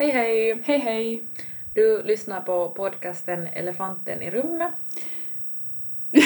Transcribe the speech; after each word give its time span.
Hej 0.00 0.10
hej! 0.10 0.62
Hej 0.64 0.78
hej! 0.78 1.24
Du 1.74 2.02
lyssnar 2.02 2.40
på 2.40 2.68
podcasten 2.68 3.46
Elefanten 3.46 4.22
i 4.22 4.30
rummet. 4.30 4.72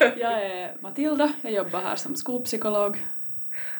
jag 0.00 0.44
är 0.44 0.76
Matilda, 0.80 1.32
jag 1.42 1.52
jobbar 1.52 1.80
här 1.80 1.96
som 1.96 2.16
skolpsykolog. 2.16 3.04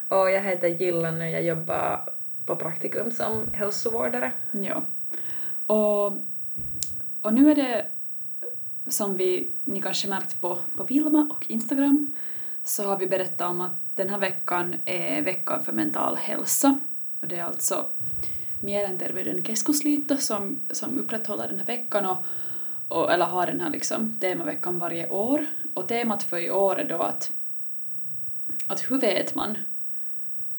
Och 0.08 0.30
jag 0.30 0.43
heter 0.43 0.69
Gillan 0.69 1.21
och 1.21 1.30
jag 1.30 1.43
jobbar 1.43 2.12
på 2.46 2.56
praktikum 2.56 3.11
som 3.11 3.48
hälsovårdare. 3.53 4.32
Ja. 4.51 4.82
Och, 5.67 6.06
och 7.22 7.35
nu 7.35 7.51
är 7.51 7.54
det, 7.54 7.87
som 8.87 9.17
vi, 9.17 9.51
ni 9.65 9.83
kanske 9.83 10.08
märkt 10.08 10.40
på, 10.40 10.58
på 10.76 10.85
Vilma 10.85 11.28
och 11.31 11.47
Instagram, 11.51 12.15
så 12.62 12.88
har 12.88 12.99
vi 12.99 13.06
berättat 13.06 13.51
om 13.51 13.60
att 13.60 13.76
den 13.94 14.08
här 14.08 14.19
veckan 14.19 14.76
är 14.85 15.22
veckan 15.22 15.62
för 15.62 15.72
mental 15.72 16.16
hälsa. 16.16 16.78
Och 17.20 17.28
det 17.28 17.37
är 17.37 17.45
alltså 17.45 17.87
Mielenterveyden 18.61 19.45
keskusliitto 19.45 20.16
som, 20.16 20.60
som 20.70 20.98
upprätthåller 20.98 21.48
den 21.48 21.59
här 21.59 21.66
veckan 21.66 22.06
och, 22.06 22.24
och, 22.88 23.12
eller 23.12 23.27
har 23.27 23.46
den 23.46 23.60
här 23.60 23.70
liksom 23.70 24.16
temaveckan 24.20 24.78
varje 24.78 25.09
år. 25.09 25.46
Och 25.74 25.88
temat 25.88 26.23
för 26.23 26.38
i 26.38 26.51
år 26.51 26.78
är 26.78 26.88
då 26.88 26.98
att, 26.98 27.32
att 28.66 28.91
hur 28.91 29.01
vet 29.01 29.34
man 29.34 29.59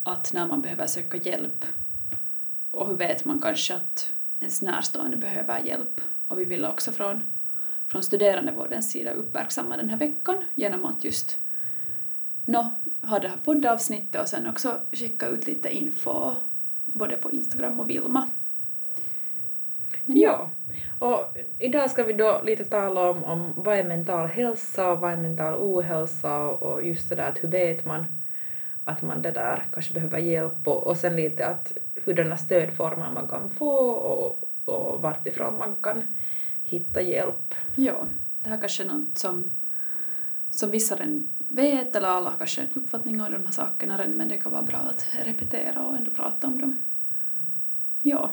att 0.03 0.33
när 0.33 0.47
man 0.47 0.61
behöver 0.61 0.87
söka 0.87 1.17
hjälp 1.17 1.65
och 2.71 2.87
hur 2.87 2.95
vet 2.95 3.25
man 3.25 3.39
kanske 3.39 3.75
att 3.75 4.13
ens 4.39 4.61
närstående 4.61 5.17
behöver 5.17 5.59
hjälp. 5.59 6.01
Och 6.27 6.39
vi 6.39 6.45
vill 6.45 6.65
också 6.65 6.91
från, 6.91 7.23
från 7.87 8.03
studerandevårdens 8.03 8.91
sida 8.91 9.11
uppmärksamma 9.11 9.77
den 9.77 9.89
här 9.89 9.97
veckan 9.97 10.37
genom 10.55 10.85
att 10.85 11.03
just 11.03 11.37
no, 12.45 12.69
ha 13.01 13.19
det 13.19 13.27
här 13.27 13.37
poddavsnittet 13.43 14.21
och 14.21 14.27
sen 14.27 14.47
också 14.47 14.79
skicka 14.91 15.27
ut 15.27 15.47
lite 15.47 15.69
info 15.77 16.35
både 16.93 17.15
på 17.15 17.31
Instagram 17.31 17.79
och 17.79 17.89
Vilma. 17.89 18.29
Men 20.05 20.17
ja. 20.17 20.49
Och 20.99 21.37
idag 21.59 21.91
ska 21.91 22.03
vi 22.03 22.13
då 22.13 22.41
lite 22.43 22.65
tala 22.65 23.09
om, 23.09 23.23
om 23.23 23.53
vad 23.55 23.77
är 23.77 23.83
mental 23.83 24.27
hälsa 24.27 24.91
och 24.91 24.99
vad 24.99 25.11
är 25.11 25.17
mental 25.17 25.55
ohälsa 25.55 26.39
och 26.41 26.83
just 26.83 27.09
det 27.09 27.15
där 27.15 27.29
att 27.29 27.43
hur 27.43 27.49
vet 27.49 27.85
man 27.85 28.05
att 28.83 29.01
man 29.01 29.21
det 29.21 29.31
där 29.31 29.65
kanske 29.73 29.93
behöver 29.93 30.19
hjälp 30.19 30.67
och, 30.67 30.87
och 30.87 30.97
sen 30.97 31.15
lite 31.15 31.47
att 31.47 31.77
hurdana 32.05 32.37
stödformer 32.37 33.11
man 33.13 33.27
kan 33.27 33.49
få 33.49 33.91
och, 33.91 34.51
och 34.65 35.01
vartifrån 35.01 35.57
man 35.57 35.75
kan 35.75 36.03
hitta 36.63 37.01
hjälp. 37.01 37.55
Ja, 37.75 38.07
det 38.43 38.49
här 38.49 38.59
kanske 38.59 38.83
är 38.83 38.87
något 38.87 39.17
som, 39.17 39.51
som 40.49 40.71
vissa 40.71 40.95
redan 40.95 41.27
vet 41.51 41.95
eller 41.95 42.07
alla 42.07 42.33
kanske 42.37 42.61
en 42.61 42.67
uppfattning 42.73 43.21
om 43.21 43.31
de 43.31 43.45
här 43.45 43.51
sakerna 43.51 43.97
redan 43.97 44.13
men 44.13 44.27
det 44.27 44.37
kan 44.37 44.51
vara 44.51 44.61
bra 44.61 44.77
att 44.77 45.07
repetera 45.25 45.85
och 45.85 45.95
ändå 45.97 46.11
prata 46.11 46.47
om 46.47 46.61
dem. 46.61 46.77
Ja. 48.01 48.29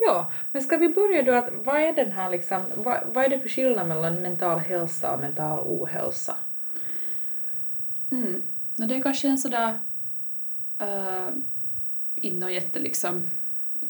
Ja, 0.00 0.32
men 0.52 0.62
ska 0.62 0.76
vi 0.76 0.88
börja 0.88 1.22
då 1.22 1.34
att 1.34 1.50
vad 1.52 1.80
är 1.80 1.92
den 1.92 2.12
här 2.12 2.30
liksom, 2.30 2.64
vad, 2.74 3.00
vad 3.12 3.24
är 3.24 3.28
det 3.28 3.40
för 3.40 3.48
skillnad 3.48 3.88
mellan 3.88 4.22
mental 4.22 4.58
hälsa 4.58 5.14
och 5.14 5.20
mental 5.20 5.60
ohälsa? 5.66 6.36
Mm. 8.10 8.42
No, 8.76 8.86
det 8.86 8.96
är 8.96 9.02
kanske 9.02 9.28
en 9.28 9.38
sådär 9.38 9.78
uh, 10.82 11.28
inte 12.14 12.38
någon 12.38 12.54
jätte 12.54 12.80
liksom 12.80 13.30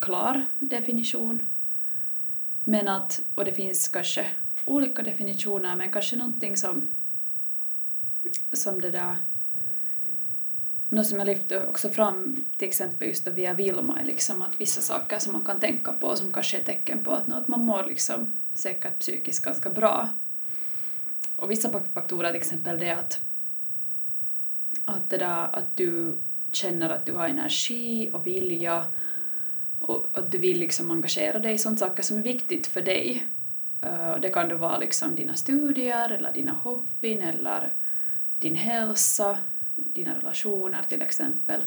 klar 0.01 0.45
definition. 0.59 1.47
Men 2.65 2.89
att, 2.89 3.21
och 3.35 3.45
det 3.45 3.53
finns 3.53 3.89
kanske 3.89 4.27
olika 4.65 5.03
definitioner, 5.03 5.77
men 5.77 5.93
kanske 5.93 6.17
någonting 6.17 6.57
som 6.57 6.89
som 8.53 8.81
det 8.81 8.91
där 8.91 9.17
något 10.89 11.07
som 11.07 11.19
jag 11.19 11.27
lyfte 11.27 11.67
också 11.67 11.89
fram 11.89 12.45
till 12.57 12.69
exempel 12.69 13.09
just 13.09 13.27
via 13.27 13.55
Vilma 13.55 14.01
är 14.01 14.05
liksom 14.05 14.43
att 14.43 14.61
vissa 14.61 14.81
saker 14.81 15.19
som 15.19 15.33
man 15.33 15.45
kan 15.45 15.61
tänka 15.61 15.93
på 15.93 16.17
som 16.17 16.33
kanske 16.33 16.59
är 16.59 16.63
tecken 16.63 17.05
på 17.05 17.11
att, 17.11 17.33
att 17.33 17.49
man 17.49 17.61
mår 17.61 17.85
liksom 17.85 18.33
säkert 18.55 18.99
psykiskt 18.99 19.45
ganska 19.45 19.71
bra. 19.71 20.09
Och 21.37 21.51
vissa 21.51 21.81
faktorer 21.95 22.29
till 22.29 22.37
exempel 22.37 22.79
det 22.79 22.91
att, 22.91 23.21
att, 24.85 25.11
det 25.11 25.19
där, 25.19 25.57
att 25.57 25.77
du 25.77 26.17
känner 26.53 26.91
att 26.91 27.07
du 27.07 27.13
har 27.13 27.29
energi 27.29 28.11
och 28.13 28.27
vilja 28.27 28.85
och 29.81 30.07
att 30.13 30.31
du 30.31 30.39
vill 30.39 30.59
liksom 30.59 30.91
engagera 30.91 31.39
dig 31.39 31.55
i 31.55 31.59
sådana 31.59 31.77
saker 31.77 32.03
som 32.03 32.19
är 32.19 32.23
viktigt 32.23 32.67
för 32.67 32.83
dig. 32.83 33.27
Eh, 33.83 34.21
det 34.21 34.29
kan 34.29 34.49
då 34.49 34.57
vara 34.57 34.79
liksom 34.79 35.15
dina 35.15 35.35
studier 35.35 36.13
eller 36.13 36.33
dina 36.33 36.53
hobbyn 36.53 37.23
eller 37.23 37.73
din 38.41 38.55
hälsa, 38.55 39.39
dina 39.77 40.19
relationer 40.19 40.83
till 40.89 41.03
exempel. 41.03 41.61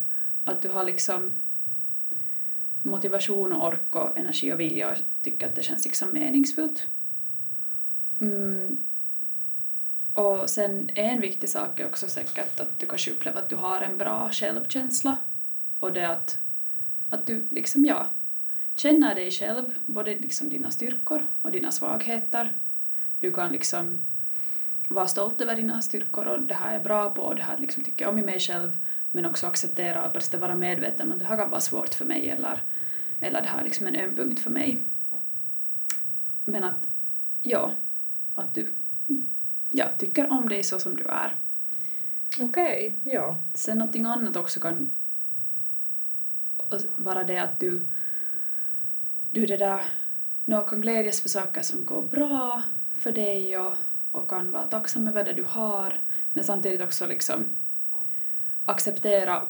Att 0.45 0.61
du 0.61 0.69
har 0.69 0.83
liksom 0.83 1.31
motivation 2.81 3.53
och 3.53 3.67
ork 3.67 3.95
och 3.95 4.17
energi 4.17 4.53
och 4.53 4.59
vilja 4.59 4.91
och 4.91 4.97
tycker 5.21 5.47
att 5.47 5.55
det 5.55 5.63
känns 5.63 5.85
liksom 5.85 6.09
meningsfullt. 6.13 6.87
Mm. 8.21 8.77
Och 10.13 10.49
sen 10.49 10.89
en 10.95 11.21
viktig 11.21 11.49
sak 11.49 11.79
är 11.79 11.85
också 11.85 12.07
säkert 12.07 12.59
att 12.59 12.79
du 12.79 12.85
kanske 12.85 13.11
upplever 13.11 13.39
att 13.39 13.49
du 13.49 13.55
har 13.55 13.81
en 13.81 13.97
bra 13.97 14.29
självkänsla 14.31 15.17
och 15.79 15.93
det 15.93 16.09
att, 16.09 16.41
att 17.09 17.25
du 17.25 17.47
liksom, 17.51 17.85
ja, 17.85 18.07
känner 18.75 19.15
dig 19.15 19.31
själv, 19.31 19.79
både 19.85 20.15
liksom 20.15 20.49
dina 20.49 20.71
styrkor 20.71 21.27
och 21.41 21.51
dina 21.51 21.71
svagheter. 21.71 22.57
Du 23.19 23.31
kan 23.31 23.51
liksom 23.51 24.01
vara 24.93 25.07
stolt 25.07 25.41
över 25.41 25.55
dina 25.55 25.81
styrkor 25.81 26.27
och 26.27 26.41
det 26.41 26.53
här 26.53 26.69
är 26.69 26.73
jag 26.73 26.83
bra 26.83 27.09
på 27.09 27.21
och 27.21 27.35
det 27.35 27.41
här 27.41 27.57
liksom 27.57 27.83
tycker 27.83 28.05
jag 28.05 28.13
om 28.13 28.19
i 28.19 28.23
mig 28.23 28.39
själv 28.39 28.77
men 29.11 29.25
också 29.25 29.47
acceptera 29.47 30.05
och 30.05 30.13
bara 30.13 30.39
vara 30.39 30.55
medveten 30.55 31.07
om 31.07 31.13
att 31.13 31.19
det 31.19 31.25
här 31.25 31.37
kan 31.37 31.49
vara 31.49 31.61
svårt 31.61 31.93
för 31.93 32.05
mig 32.05 32.29
eller, 32.29 32.63
eller 33.19 33.41
det 33.41 33.47
här 33.47 33.59
är 33.59 33.63
liksom 33.63 33.87
en 33.87 33.95
öm 33.95 34.15
punkt 34.15 34.39
för 34.39 34.49
mig. 34.49 34.83
Men 36.45 36.63
att, 36.63 36.87
ja, 37.41 37.71
att 38.35 38.55
du 38.55 38.69
ja, 39.71 39.85
tycker 39.97 40.31
om 40.31 40.49
dig 40.49 40.63
så 40.63 40.79
som 40.79 40.95
du 40.95 41.03
är. 41.03 41.35
Okej, 42.39 42.97
okay, 42.99 43.13
ja. 43.13 43.37
Sen 43.53 43.77
någonting 43.77 44.05
annat 44.05 44.35
också 44.35 44.59
kan 44.59 44.89
vara 46.95 47.23
det 47.23 47.37
att 47.37 47.59
du, 47.59 47.87
du 49.31 49.45
det 49.45 49.57
där, 49.57 49.81
no, 50.45 50.61
kan 50.61 50.81
glädjas 50.81 51.21
för 51.21 51.29
saker 51.29 51.61
som 51.61 51.85
går 51.85 52.01
bra 52.01 52.61
för 52.95 53.11
dig 53.11 53.57
och 53.57 53.73
och 54.11 54.29
kan 54.29 54.51
vara 54.51 54.63
tacksam 54.63 55.07
över 55.07 55.23
det 55.23 55.33
du 55.33 55.43
har, 55.47 55.99
men 56.33 56.43
samtidigt 56.43 56.81
också 56.81 57.07
liksom 57.07 57.45
acceptera 58.65 59.43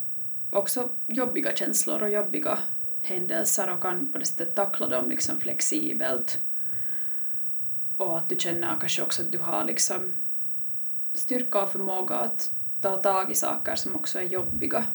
också 0.51 0.89
jobbiga 1.07 1.55
känslor 1.55 2.03
och 2.03 2.09
jobbiga 2.09 2.59
händelser 3.01 3.69
och 3.69 3.81
kan 3.81 4.11
på 4.11 4.17
det 4.17 4.25
sättet 4.25 4.55
tackla 4.55 4.87
dem 4.87 5.09
liksom 5.09 5.39
flexibelt. 5.39 6.41
Och 7.97 8.17
att 8.17 8.29
du 8.29 8.35
känner 8.35 8.77
kanske 8.79 9.01
också 9.01 9.21
att 9.21 9.31
du 9.31 9.37
har 9.37 9.65
liksom 9.65 10.13
styrka 11.13 11.63
och 11.63 11.69
förmåga 11.69 12.15
att 12.15 12.51
ta 12.81 12.97
tag 12.97 13.31
i 13.31 13.35
saker 13.35 13.75
som 13.75 13.95
också 13.95 14.19
är 14.19 14.23
jobbiga. 14.23 14.85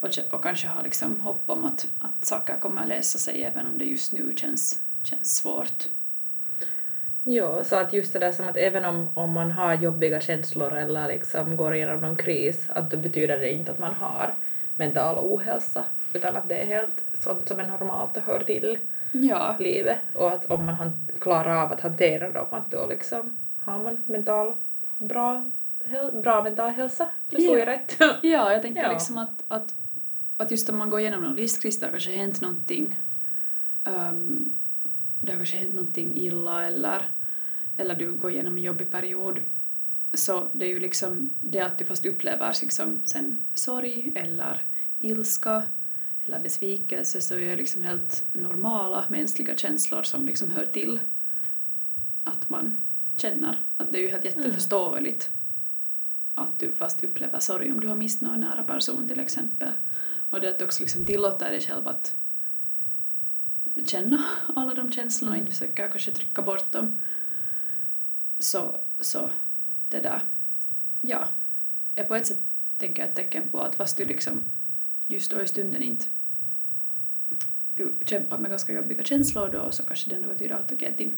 Och, 0.00 0.08
och 0.32 0.42
kanske 0.42 0.68
ha 0.68 0.82
liksom 0.82 1.20
hopp 1.20 1.50
om 1.50 1.64
att, 1.64 1.88
att 2.00 2.24
saker 2.24 2.60
kommer 2.60 2.82
att 2.82 2.88
lösa 2.88 3.18
sig 3.18 3.42
även 3.42 3.66
om 3.66 3.78
det 3.78 3.84
just 3.84 4.12
nu 4.12 4.32
känns, 4.36 4.82
känns 5.02 5.36
svårt. 5.36 5.88
Jo, 7.22 7.60
så 7.64 7.76
att 7.76 7.92
just 7.92 8.12
det 8.12 8.18
där 8.18 8.32
som 8.32 8.48
att 8.48 8.56
även 8.56 8.84
om, 8.84 9.08
om 9.14 9.30
man 9.30 9.50
har 9.50 9.74
jobbiga 9.74 10.20
känslor 10.20 10.76
eller 10.76 11.08
liksom 11.08 11.56
går 11.56 11.74
igenom 11.74 12.00
någon 12.00 12.16
kris, 12.16 12.66
att 12.68 12.90
då 12.90 12.96
betyder 12.96 13.38
det 13.38 13.52
inte 13.52 13.72
att 13.72 13.78
man 13.78 13.94
har 13.94 14.34
mental 14.76 15.18
ohälsa, 15.18 15.84
utan 16.12 16.36
att 16.36 16.48
det 16.48 16.54
är 16.54 16.66
helt 16.66 17.04
sånt 17.20 17.48
som 17.48 17.60
är 17.60 17.66
normalt 17.66 18.16
och 18.16 18.22
hör 18.22 18.40
till 18.40 18.78
ja. 19.12 19.56
livet. 19.58 19.98
Och 20.14 20.32
att 20.32 20.50
om 20.50 20.66
man 20.66 20.92
klarar 21.18 21.64
av 21.64 21.72
att 21.72 21.80
hantera 21.80 22.30
dem, 22.32 22.46
att 22.50 22.70
då 22.70 22.86
liksom 22.86 23.36
har 23.64 23.78
man 23.78 24.02
mental 24.06 24.56
bra, 24.98 25.50
bra 26.22 26.42
mental 26.42 26.70
hälsa. 26.70 27.08
Förstår 27.28 27.58
ja. 27.58 27.58
jag 27.58 27.68
rätt? 27.68 27.96
ja, 28.22 28.52
jag 28.52 28.62
tänker 28.62 28.82
ja. 28.82 28.92
liksom 28.92 29.18
att, 29.18 29.44
att, 29.48 29.74
att 30.36 30.50
just 30.50 30.68
om 30.68 30.78
man 30.78 30.90
går 30.90 31.00
igenom 31.00 31.22
någon 31.22 31.36
livskris, 31.36 31.80
det 31.80 31.86
har 31.86 31.90
kanske 31.90 32.12
hänt 32.12 32.40
någonting 32.40 32.98
um, 33.84 34.52
det 35.20 35.32
har 35.32 35.38
kanske 35.38 35.56
hänt 35.56 35.74
någonting 35.74 36.16
illa 36.16 36.66
eller, 36.66 37.10
eller 37.80 37.94
du 37.94 38.12
går 38.12 38.30
igenom 38.30 38.56
en 38.56 38.62
jobbig 38.62 38.90
period. 38.90 39.40
Så 40.14 40.50
det 40.52 40.64
är 40.64 40.68
ju 40.68 40.80
liksom 40.80 41.30
det 41.40 41.60
att 41.60 41.78
du 41.78 41.84
fast 41.84 42.06
upplever 42.06 42.56
liksom 42.60 43.00
sen 43.04 43.38
sorg 43.54 44.12
eller 44.14 44.62
ilska 45.00 45.62
eller 46.24 46.40
besvikelse 46.40 47.20
så 47.20 47.34
är 47.34 47.50
det 47.50 47.56
liksom 47.56 47.82
helt 47.82 48.24
normala 48.32 49.04
mänskliga 49.08 49.56
känslor 49.56 50.02
som 50.02 50.26
liksom 50.26 50.50
hör 50.50 50.66
till 50.66 51.00
att 52.24 52.50
man 52.50 52.78
känner. 53.16 53.64
Att 53.76 53.92
det 53.92 53.98
är 53.98 54.02
ju 54.02 54.08
helt 54.08 54.24
jätteförståeligt 54.24 55.30
mm. 56.36 56.48
att 56.48 56.58
du 56.58 56.72
fast 56.72 57.04
upplever 57.04 57.38
sorg 57.38 57.72
om 57.72 57.80
du 57.80 57.88
har 57.88 57.96
mist 57.96 58.22
någon 58.22 58.40
nära 58.40 58.62
person 58.62 59.08
till 59.08 59.20
exempel. 59.20 59.72
Och 60.30 60.40
det 60.40 60.48
att 60.48 60.58
du 60.58 60.64
också 60.64 60.82
liksom 60.82 61.04
tillåter 61.04 61.50
dig 61.50 61.60
själv 61.60 61.88
att 61.88 62.16
känna 63.84 64.24
alla 64.56 64.74
de 64.74 64.92
känslorna 64.92 65.32
och 65.32 65.38
inte 65.38 65.50
mm. 65.50 65.52
försöka 65.52 65.88
kanske 65.88 66.10
trycka 66.10 66.42
bort 66.42 66.72
dem. 66.72 67.00
Så, 68.40 68.76
så 69.00 69.30
det 69.88 70.00
där, 70.00 70.22
ja, 71.00 71.28
är 71.94 72.04
på 72.04 72.14
ett 72.14 72.26
sätt 72.26 72.38
tänker 72.78 73.02
jag 73.02 73.08
ett 73.08 73.16
tecken 73.16 73.48
på 73.48 73.60
att 73.60 73.74
fast 73.74 73.96
du 73.96 74.04
liksom 74.04 74.44
just 75.06 75.30
då 75.30 75.40
i 75.42 75.48
stunden 75.48 75.82
inte 75.82 76.06
du 77.76 77.94
kämpar 78.04 78.38
med 78.38 78.50
ganska 78.50 78.72
jobbiga 78.72 79.04
känslor 79.04 79.48
då 79.48 79.70
så 79.72 79.82
kanske 79.82 80.10
det 80.10 80.16
ändå 80.16 80.28
betyder 80.28 80.54
att 80.54 80.72
okej, 80.72 80.94
din 80.98 81.14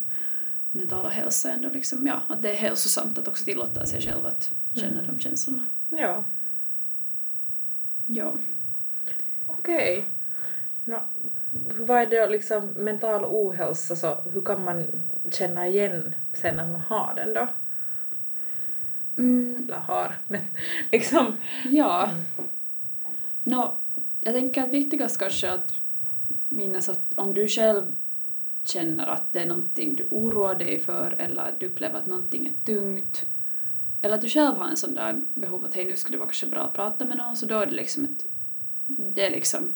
mentala 0.72 1.08
hälsa 1.08 1.52
ändå 1.52 1.68
liksom, 1.68 2.06
ja, 2.06 2.22
att 2.28 2.42
det 2.42 2.50
är 2.50 2.54
hälsosamt 2.54 3.18
att 3.18 3.28
också 3.28 3.44
tillåta 3.44 3.86
sig 3.86 4.00
själv 4.02 4.26
att 4.26 4.54
känna 4.72 5.00
Mm. 5.00 5.06
de 5.06 5.18
känslorna. 5.18 5.66
Ja. 5.90 6.24
Ja. 8.06 8.36
Okej. 9.46 10.04
Nå, 10.84 11.02
vad 11.78 12.02
är 12.02 12.06
det 12.06 12.26
liksom 12.26 12.66
mental 12.66 13.24
ohälsa, 13.24 13.96
så 13.96 14.14
hur 14.32 14.40
kan 14.40 14.64
man 14.64 14.86
känna 15.30 15.68
igen 15.68 16.14
sen 16.32 16.60
att 16.60 16.68
man 16.68 16.80
har 16.80 17.14
den 17.16 17.34
då? 17.34 17.48
Mm, 19.18 19.64
Eller 19.68 19.78
har, 19.78 20.18
men 20.26 20.40
liksom... 20.92 21.36
ja. 21.70 22.10
Nå, 23.44 23.74
jag 24.20 24.34
tänker 24.34 24.62
att 24.62 24.68
viktigast 24.68 25.18
kanske 25.18 25.52
att 25.52 25.74
minnas 26.48 26.88
att 26.88 27.14
om 27.14 27.34
du 27.34 27.48
själv 27.48 27.84
känner 28.64 29.06
att 29.06 29.32
det 29.32 29.40
är 29.40 29.46
någonting 29.46 29.94
du 29.94 30.06
oroar 30.10 30.54
dig 30.54 30.78
för 30.78 31.16
eller 31.18 31.42
att 31.42 31.60
du 31.60 31.66
upplever 31.66 31.98
att 31.98 32.06
någonting 32.06 32.46
är 32.46 32.64
tungt 32.64 33.26
eller 34.02 34.14
att 34.14 34.20
du 34.20 34.28
själv 34.28 34.56
har 34.56 34.68
en 34.68 34.76
sån 34.76 34.94
där 34.94 35.22
behov 35.34 35.64
att 35.64 35.74
hej 35.74 35.84
nu 35.84 35.96
skulle 35.96 36.16
det 36.16 36.18
vara 36.18 36.28
kanske 36.28 36.46
bra 36.46 36.60
att 36.60 36.72
prata 36.74 37.04
med 37.04 37.16
någon 37.16 37.36
så 37.36 37.46
då 37.46 37.58
är 37.58 37.66
det 37.66 37.72
liksom 37.72 38.04
ett 38.04 38.26
det 38.86 39.26
är 39.26 39.30
liksom 39.30 39.72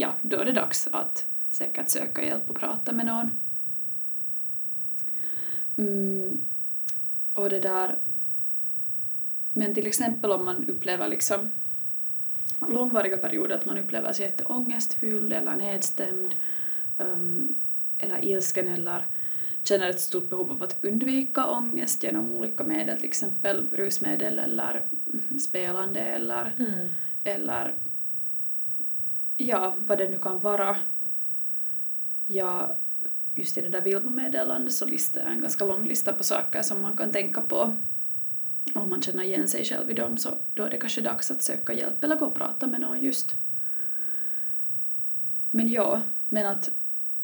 ja, 0.00 0.14
då 0.22 0.36
är 0.36 0.44
det 0.44 0.52
dags 0.52 0.88
att 0.92 1.26
säkert 1.48 1.88
söka 1.88 2.24
hjälp 2.24 2.50
och 2.50 2.56
prata 2.56 2.92
med 2.92 3.06
någon. 3.06 3.30
Mm, 5.76 6.40
och 7.34 7.50
det 7.50 7.60
där 7.60 7.98
men 9.52 9.74
till 9.74 9.86
exempel 9.86 10.30
om 10.32 10.44
man 10.44 10.68
upplever 10.68 11.08
liksom 11.08 11.50
långvariga 12.68 13.16
perioder 13.16 13.54
att 13.54 13.66
man 13.66 13.78
upplever 13.78 14.12
sig 14.12 14.26
jätteångestfylld 14.26 15.32
eller 15.32 15.56
nedstämd 15.56 16.34
um, 16.98 17.54
eller 17.98 18.24
ilsken 18.24 18.68
eller 18.68 19.06
känner 19.62 19.90
ett 19.90 20.00
stort 20.00 20.30
behov 20.30 20.50
av 20.50 20.62
att 20.62 20.84
undvika 20.84 21.46
ångest 21.46 22.02
genom 22.02 22.30
olika 22.36 22.64
medel, 22.64 22.96
till 22.96 23.08
exempel 23.08 23.66
rusmedel 23.72 24.38
eller 24.38 24.82
spelande 25.38 26.00
eller, 26.00 26.54
Mm. 26.58 26.88
eller 27.24 27.74
ja, 29.40 29.74
vad 29.86 29.98
det 29.98 30.08
nu 30.08 30.18
kan 30.18 30.40
vara. 30.40 30.76
Ja, 32.26 32.76
just 33.34 33.58
i 33.58 33.60
det 33.60 33.68
där 33.68 33.82
Vilma-meddelandet 33.82 34.72
så 34.72 34.86
listar 34.86 35.20
jag 35.20 35.30
en 35.30 35.40
ganska 35.40 35.64
lång 35.64 35.86
lista 35.86 36.12
på 36.12 36.24
saker 36.24 36.62
som 36.62 36.82
man 36.82 36.96
kan 36.96 37.12
tänka 37.12 37.40
på. 37.40 37.76
Om 38.74 38.90
man 38.90 39.02
känner 39.02 39.22
igen 39.22 39.48
sig 39.48 39.64
själv 39.64 39.90
i 39.90 39.94
dem 39.94 40.16
så 40.16 40.30
då 40.54 40.62
är 40.64 40.70
det 40.70 40.78
kanske 40.78 41.00
dags 41.00 41.30
att 41.30 41.42
söka 41.42 41.72
hjälp 41.72 42.04
eller 42.04 42.16
gå 42.16 42.26
och 42.26 42.34
prata 42.34 42.66
med 42.66 42.80
någon 42.80 43.00
just. 43.00 43.36
Men 45.50 45.68
ja, 45.68 46.02
men 46.28 46.46
att 46.46 46.70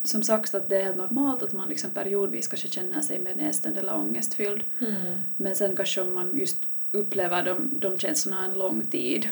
som 0.03 0.23
sagt 0.23 0.55
att 0.55 0.69
det 0.69 0.77
är 0.77 0.85
helt 0.85 0.97
normalt 0.97 1.43
att 1.43 1.53
man 1.53 1.69
liksom 1.69 1.91
periodvis 1.91 2.49
kanske 2.49 2.69
känner 2.69 3.01
sig 3.01 3.19
mer 3.19 3.35
nedstämd 3.35 3.79
eller 3.79 3.95
ångestfylld. 3.95 4.65
Mm. 4.81 5.21
Men 5.37 5.55
sen 5.55 5.77
kanske 5.77 6.01
om 6.01 6.15
man 6.15 6.39
just 6.39 6.67
upplever 6.91 7.45
de, 7.45 7.81
de 7.81 7.99
känslorna 7.99 8.45
en 8.45 8.59
lång 8.59 8.87
tid 8.87 9.29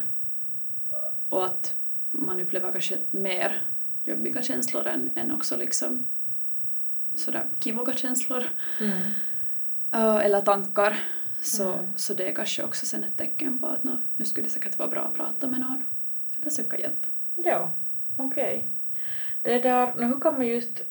och 1.28 1.44
att 1.44 1.76
man 2.18 2.40
upplever 2.40 2.72
kanske 2.72 2.98
mer 3.10 3.62
jobbiga 4.04 4.42
känslor 4.42 4.86
än, 4.86 5.10
än 5.16 5.32
också 5.32 5.56
liksom 5.56 6.06
sådär 7.14 7.44
kivoga 7.60 7.92
känslor 7.92 8.44
Mm. 8.80 8.92
uh, 9.94 10.24
eller 10.24 10.40
tankar 10.40 10.98
så, 11.42 11.72
Mm. 11.72 11.86
så 11.96 12.14
det 12.14 12.28
är 12.30 12.34
kanske 12.34 12.62
också 12.62 12.86
sen 12.86 13.04
ett 13.04 13.16
tecken 13.16 13.58
på 13.58 13.66
att 13.66 13.84
nå, 13.84 13.98
nu 14.16 14.24
skulle 14.24 14.46
det 14.46 14.50
säkert 14.50 14.78
vara 14.78 14.88
bra 14.88 15.02
att 15.02 15.14
prata 15.14 15.46
med 15.46 15.60
någon 15.60 15.82
eller 16.40 16.50
söka 16.50 16.78
hjälp. 16.78 17.06
Ja, 17.36 17.70
okej. 18.16 18.68
Det 19.42 19.58
där, 19.58 19.94
nå, 19.96 20.02
hur 20.06 20.20
kan 20.20 20.34
man 20.34 20.46
just 20.46 20.82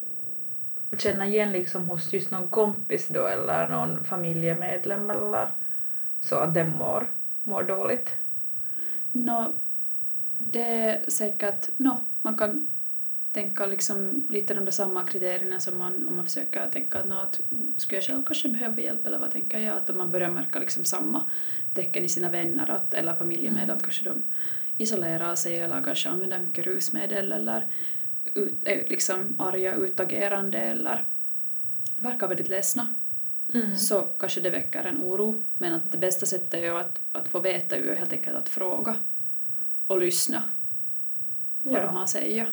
känna 0.98 1.28
igen 1.28 1.52
liksom 1.52 1.90
hos 1.90 2.14
just 2.14 2.32
någon 2.32 2.48
kompis 2.48 3.08
då 3.08 3.28
eller 3.28 3.68
någon 3.70 4.04
familjemedlem 4.04 5.10
eller 5.10 5.52
så 6.20 6.36
att 6.36 6.54
den 6.54 6.70
mår, 6.70 7.12
mår 7.44 7.64
dåligt? 7.64 8.10
Nå, 9.12 9.54
det 10.52 10.62
är 10.64 11.10
säkert, 11.10 11.70
nå, 11.78 12.02
man 12.22 12.38
kan 12.38 12.68
tänka 13.32 13.66
liksom 13.66 14.28
lite 14.30 14.54
de 14.54 14.66
där 14.66 14.72
samma 14.72 15.04
kriterierna 15.04 15.60
som 15.60 15.78
man, 15.78 16.08
om 16.08 16.16
man 16.16 16.26
försöker 16.26 16.68
tänka 16.70 17.00
att, 17.00 17.08
nå, 17.08 17.16
att 17.20 17.42
skulle 17.78 17.98
jag 17.98 18.06
själv 18.06 18.24
kanske 18.24 18.50
behöva 18.50 18.82
hjälp 18.82 19.08
eller 19.08 19.20
vad 19.20 19.32
tänker 19.32 19.60
jag? 19.60 19.78
Att 19.78 19.90
om 19.90 19.98
man 19.98 20.12
börjar 20.12 20.30
märka 20.30 20.60
liksom 20.60 20.84
samma 20.84 21.22
tecken 21.74 22.04
i 22.04 22.08
sina 22.10 22.30
vänner 22.30 22.70
att, 22.72 22.94
eller 22.94 23.14
familjemedlemmar, 23.16 23.74
Mm. 23.74 23.84
kanske 23.84 24.04
de 24.04 24.24
isolerar 24.78 25.36
sig 25.36 25.60
eller 25.60 25.82
kanske 25.84 26.10
använder 26.10 26.40
mycket 26.40 26.66
rusmedel 26.66 27.32
eller 27.32 27.68
ut, 28.34 28.54
är 28.66 28.90
liksom 28.90 29.36
arga, 29.40 29.76
utagerande 29.76 30.58
eller 30.58 31.08
verkar 32.00 32.28
väldigt 32.28 32.50
ledsna 32.50 32.88
Mm. 33.54 33.76
så 33.78 34.02
kanske 34.02 34.42
det 34.42 34.50
väcker 34.50 34.84
en 34.84 35.04
oro. 35.04 35.44
Men 35.58 35.74
att 35.74 35.92
det 35.92 35.98
bästa 35.98 36.26
sättet 36.26 36.54
är 36.54 36.58
ju 36.64 36.78
att, 36.78 37.02
att 37.12 37.28
få 37.28 37.40
veta 37.40 37.76
är 37.76 37.80
ju 37.80 37.96
helt 37.96 38.14
enkelt 38.14 38.38
att 38.38 38.50
fråga 38.50 38.96
och 39.94 40.00
lyssna 40.00 40.44
vad 41.64 41.74
de 41.76 41.80
Ja. 41.82 41.88
har 41.92 42.04
att 42.04 42.10
säga. 42.10 42.48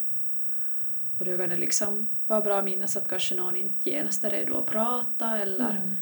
Och 1.19 1.25
då 1.25 1.37
kan 1.37 1.49
det 1.49 1.57
liksom 1.57 2.07
vara 2.27 2.41
bra 2.41 2.59
att 2.59 2.65
minnas 2.65 2.97
att 2.97 3.09
kanske 3.09 3.35
någon 3.35 3.57
inte 3.57 3.91
genast 3.91 4.25
är 4.25 4.31
redo 4.31 4.57
att 4.59 4.67
prata 4.67 5.39
eller, 5.39 5.71
Mm. 5.71 5.95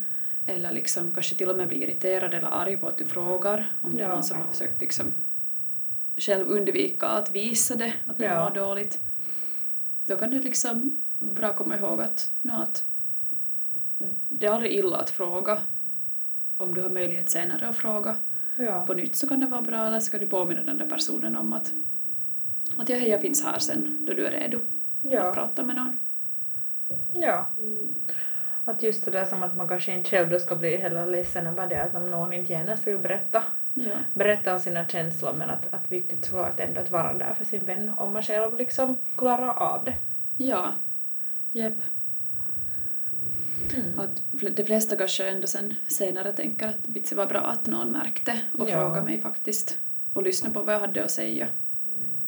eller 0.47 0.73
liksom 0.73 1.13
kanske 1.13 1.35
till 1.37 1.51
och 1.51 1.57
med 1.57 1.69
blir 1.69 1.79
irriterad 1.83 2.35
eller 2.35 2.49
arg 2.49 2.77
på 2.77 2.89
att 2.89 2.99
du 2.99 3.05
frågar 3.05 3.73
om 3.83 3.97
det 3.97 4.03
är 4.03 4.09
Ja. 4.09 4.15
någon 4.15 4.23
som 4.23 4.41
har 4.41 4.49
försökt 4.49 4.81
liksom 4.81 5.13
själv 6.17 6.47
undvika 6.49 7.07
att 7.07 7.35
visa 7.35 7.75
det, 7.77 7.93
att 8.07 8.17
det 8.19 8.25
Ja. 8.25 8.45
mår 8.45 8.55
dåligt. 8.55 9.01
Då 10.07 10.17
kan 10.17 10.31
det 10.31 10.39
liksom 10.43 11.03
bra 11.21 11.55
komma 11.55 11.77
ihåg 11.77 12.01
att, 12.01 12.33
nu 12.43 12.53
att 12.53 12.85
det 14.29 14.47
är 14.47 14.51
aldrig 14.51 14.73
illa 14.73 14.97
att 14.97 15.11
fråga. 15.11 15.63
Om 16.57 16.75
du 16.75 16.83
har 16.83 16.89
möjlighet 16.91 17.31
senare 17.31 17.69
att 17.69 17.77
fråga 17.77 18.17
Ja. 18.59 18.85
på 18.87 18.95
nytt 18.95 19.15
så 19.17 19.29
kan 19.29 19.41
det 19.41 19.47
vara 19.47 19.63
bra 19.63 19.87
eller 19.87 20.01
så 20.01 20.11
kan 20.11 20.21
du 20.21 20.27
påminna 20.27 20.63
den 20.63 20.79
där 20.79 20.87
personen 20.87 21.37
om 21.37 21.53
att, 21.53 21.73
att 22.77 22.89
jag, 22.89 22.97
hej, 22.99 23.11
jag 23.11 23.21
finns 23.21 23.45
här 23.45 23.59
sen 23.59 23.97
då 24.07 24.13
du 24.13 24.27
är 24.27 24.31
redo 24.31 24.59
att 24.59 25.13
Ja. 25.13 25.33
prata 25.35 25.63
med 25.63 25.77
någon. 25.77 25.99
ja. 27.13 27.47
Att 28.65 28.83
just 28.83 29.05
det 29.05 29.11
där 29.11 29.25
som 29.25 29.43
att 29.43 29.57
man 29.57 29.69
kanske 29.69 29.93
inte 29.95 30.11
själv 30.11 30.31
då 30.31 30.39
ska 30.39 30.57
bli 30.57 30.77
heller 30.77 31.07
ledsen 31.07 31.47
över 31.47 31.67
det 31.67 31.83
att 31.83 31.95
om 31.95 32.11
någon 32.11 32.33
inte 32.33 32.53
genast 32.53 32.87
vill 32.87 32.99
berätta, 32.99 33.43
Ja. 33.75 33.91
berätta 34.15 34.53
om 34.53 34.61
sina 34.61 34.87
känslor 34.87 35.33
men 35.33 35.51
att, 35.51 35.75
att 35.75 35.93
viktigt 35.93 36.25
såklart 36.25 36.61
ändå 36.61 36.81
att 36.81 36.91
vara 36.91 37.15
där 37.15 37.35
för 37.35 37.45
sin 37.45 37.65
vän 37.65 37.93
om 37.97 38.13
man 38.13 38.23
själv 38.23 38.57
liksom 38.57 38.97
klarar 39.17 39.55
av 39.55 39.85
det. 39.85 39.95
Ja. 40.37 40.73
Jep. 41.53 41.75
Mm. 43.87 43.99
Att 43.99 44.23
de 44.57 44.65
flesta 44.65 44.97
kanske 44.97 45.29
ändå 45.31 45.47
sen 45.47 45.75
senare 45.89 46.33
tänker 46.33 46.69
att 46.69 46.89
vitsi 46.89 47.15
var 47.15 47.27
bra 47.27 47.41
att 47.41 47.67
någon 47.67 47.91
märkte 47.93 48.41
och 48.59 48.69
Ja. 48.71 48.73
frågade 48.73 49.03
mig 49.07 49.21
faktiskt 49.21 49.79
och 50.13 50.23
lyssnade 50.23 50.55
på 50.55 50.63
vad 50.63 50.75
jag 50.75 50.81
hade 50.81 51.05
att 51.05 51.11
säga. 51.11 51.49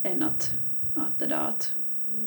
Än 0.02 0.22
att, 0.22 0.54
att 0.96 1.18
det 1.18 1.26
där 1.26 1.36
att, 1.48 1.74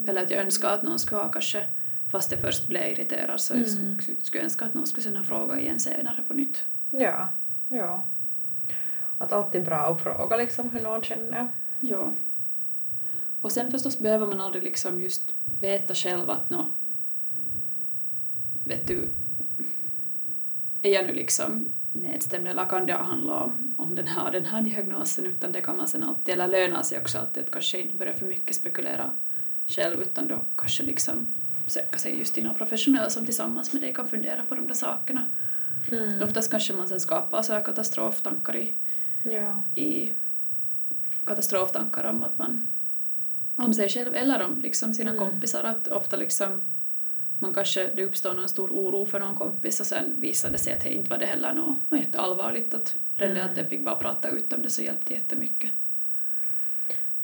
eller 0.06 0.22
att 0.22 0.30
jag 0.30 0.40
önskar 0.42 0.68
att 0.70 0.82
någon 0.82 0.98
skulle 0.98 1.20
ha 1.20 1.28
kanske, 1.30 1.66
fast 2.08 2.32
jag 2.32 2.40
först 2.40 2.68
blev 2.68 2.92
irriterad 2.92 3.40
så 3.40 3.54
jag 3.54 3.66
Mm. 3.68 3.96
sk- 3.98 4.16
skulle 4.22 4.38
jag 4.40 4.44
önska 4.44 4.64
att 4.64 4.74
någon 4.74 4.86
skulle 4.86 5.02
sen 5.02 5.16
ha 5.16 5.24
frågat 5.24 5.58
igen 5.58 5.80
senare 5.80 6.24
på 6.28 6.34
nytt. 6.34 6.64
Ja, 6.90 7.28
ja. 7.68 8.04
Att 9.18 9.32
alltid 9.32 9.60
är 9.60 9.64
bra 9.64 9.76
att 9.76 10.00
fråga 10.00 10.36
liksom 10.36 10.70
hur 10.70 10.80
någon 10.80 11.02
känner. 11.02 11.48
Ja. 11.80 12.12
Och 13.40 13.52
sen 13.52 13.70
förstås 13.70 13.98
behöver 13.98 14.26
man 14.26 14.40
aldrig 14.40 14.64
liksom 14.64 15.00
just 15.00 15.34
veta 15.60 15.94
själv 15.94 16.30
att 16.30 16.50
nå, 16.50 16.66
vet 18.64 18.86
du, 18.88 19.08
är 20.82 20.90
jag 20.90 21.06
nu 21.06 21.12
liksom 21.12 21.72
nedstämd 21.92 22.48
eller 22.48 22.66
kan 22.66 22.86
det 22.86 22.92
handla 22.92 23.34
om, 23.34 23.74
om 23.76 23.94
den 23.94 24.06
här 24.06 24.26
och 24.26 24.32
den 24.32 24.44
här 24.44 24.62
diagnosen 24.62 25.26
utan 25.26 25.52
det 25.52 25.60
kan 25.60 25.76
man 25.76 25.88
sen 25.88 26.02
alltid, 26.02 26.32
eller 26.32 26.48
lönar 26.48 26.82
sig 26.82 26.98
också 26.98 27.18
alltid 27.18 27.42
att 27.42 27.50
kanske 27.50 27.80
inte 27.82 27.96
börja 27.96 28.12
för 28.12 28.26
mycket 28.26 28.56
spekulera 28.56 29.10
själv 29.66 30.02
utan 30.02 30.28
då 30.28 30.40
kanske 30.56 30.82
liksom 30.82 31.26
söka 31.66 31.98
sig 31.98 32.18
just 32.18 32.34
till 32.34 32.44
någon 32.44 32.54
professionell 32.54 33.10
som 33.10 33.24
tillsammans 33.24 33.72
med 33.72 33.82
dig 33.82 33.94
kan 33.94 34.08
fundera 34.08 34.42
på 34.48 34.54
de 34.54 34.66
där 34.66 34.74
sakerna. 34.74 35.26
Mm. 35.92 36.22
Oftast 36.22 36.50
kanske 36.50 36.72
man 36.72 36.88
sen 36.88 37.00
skapar 37.00 37.42
så 37.42 37.52
här 37.52 37.62
katastroftankar 37.64 38.56
i, 38.56 38.72
Ja. 39.22 39.62
i 39.74 40.12
katastroftankar 41.24 42.04
om 42.04 42.22
att 42.22 42.38
man 42.38 42.66
om 43.56 43.74
sig 43.74 43.88
själv 43.88 44.14
eller 44.14 44.42
om 44.42 44.60
liksom 44.62 44.94
sina 44.94 45.10
Mm. 45.10 45.24
kompisar 45.30 45.64
att 45.64 45.88
ofta 45.88 46.16
liksom 46.16 46.60
man 47.44 47.54
kanske, 47.54 47.90
det 47.96 48.04
uppstår 48.04 48.34
någon 48.34 48.48
stor 48.48 48.70
oro 48.70 49.06
för 49.06 49.20
någon 49.20 49.34
kompis 49.34 49.80
och 49.80 49.86
sen 49.86 50.14
visar 50.20 50.50
det 50.50 50.58
sig 50.58 50.72
att 50.72 50.80
det 50.80 50.94
inte 50.94 51.10
var 51.10 51.18
det 51.18 51.26
heller 51.26 51.52
något, 51.54 51.76
något 51.90 52.00
jätteallvarligt 52.00 52.74
att 52.74 52.96
redan 53.16 53.34
det 53.34 53.40
Mm. 53.40 53.50
att 53.50 53.56
den 53.56 53.66
fick 53.68 53.84
bara 53.84 53.94
prata 53.94 54.28
ut 54.28 54.52
om 54.52 54.62
det 54.62 54.70
så 54.70 54.82
hjälpte 54.82 55.14
jättemycket. 55.14 55.70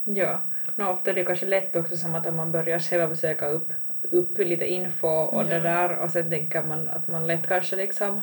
Ja. 0.04 0.40
Nå, 0.76 0.90
ofta 0.90 1.10
är 1.10 1.14
det 1.14 1.24
kanske 1.24 1.46
lätt 1.46 1.76
också 1.76 1.96
som 1.96 2.14
att 2.14 2.26
om 2.26 2.36
man 2.36 2.52
börjar 2.52 2.78
själv 2.78 3.14
söka 3.14 3.46
upp, 3.48 3.72
upp 4.10 4.38
lite 4.38 4.66
info 4.66 5.08
och 5.08 5.44
det 5.44 5.56
Ja. 5.56 5.62
där 5.62 5.96
och 5.96 6.10
sen 6.10 6.30
tänker 6.30 6.62
man 6.62 6.88
att 6.88 7.08
man 7.08 7.26
lätt 7.26 7.46
kanske 7.46 7.76
liksom, 7.76 8.20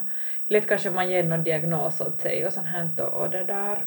lätt 0.48 0.68
kanske 0.68 0.89
man 0.89 1.10
ger 1.10 1.24
någon 1.24 1.44
diagnos 1.44 2.01
åt 2.01 2.22
sig 2.22 2.46
och 2.46 2.54
sånt 2.54 2.68
här 2.68 2.89
och, 2.98 3.22
och 3.22 3.30
det 3.30 3.44
där 3.44 3.86